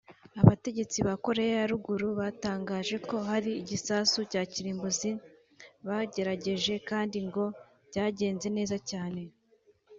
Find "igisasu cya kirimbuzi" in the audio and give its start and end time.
3.61-5.09